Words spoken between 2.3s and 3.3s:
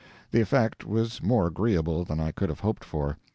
could have hoped for.